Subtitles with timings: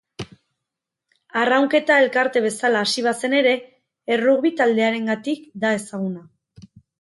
[1.41, 3.51] Arraunketa elkarte bezala hasi bazen ere
[4.17, 6.27] errugbi taldearengatik da ezaguna.